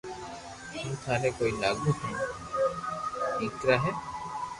ھون 0.71 0.87
ٿاري 1.01 1.29
ڪوئي 1.37 1.51
لاگو 1.61 1.91
ھين 1.99 2.15
ڌاڪر 3.39 3.69
ھي 3.83 3.91